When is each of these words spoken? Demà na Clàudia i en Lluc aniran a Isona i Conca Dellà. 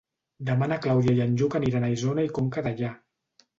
Demà 0.47 0.69
na 0.71 0.79
Clàudia 0.85 1.15
i 1.17 1.21
en 1.27 1.37
Lluc 1.43 1.59
aniran 1.61 1.87
a 1.87 1.93
Isona 1.99 2.27
i 2.31 2.35
Conca 2.41 2.67
Dellà. 2.71 2.93